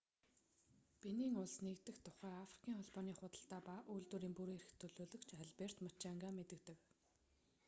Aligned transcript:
бенин 1.01 1.33
улс 1.41 1.55
нэгдэх 1.67 1.97
тухай 2.05 2.33
африкийн 2.43 2.75
холбооны 2.77 3.13
худалдаа 3.17 3.61
ба 3.67 3.75
үйлдвэрийн 3.93 4.35
бүрэн 4.35 4.57
эрх 4.59 4.69
төлөөлөгч 4.81 5.29
алберт 5.41 5.77
мучанга 5.83 6.29
мэдэгдэв 6.37 6.79